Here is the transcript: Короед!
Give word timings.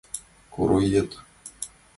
Короед! 0.55 1.19